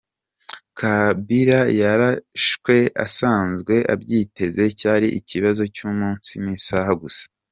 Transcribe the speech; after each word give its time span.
Kabila 0.77 1.59
yarashwe 1.81 2.75
asanzwe 3.05 3.73
abyiteze, 3.93 4.63
cyari 4.79 5.07
ikibazo 5.19 5.63
cy’umunsi 5.75 6.31
n’isaha 6.43 6.93
gusa. 7.03 7.23